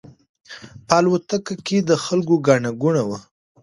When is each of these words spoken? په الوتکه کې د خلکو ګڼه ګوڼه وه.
په 0.87 0.93
الوتکه 0.99 1.53
کې 1.65 1.77
د 1.89 1.91
خلکو 2.05 2.35
ګڼه 2.47 2.71
ګوڼه 2.81 3.03
وه. 3.09 3.19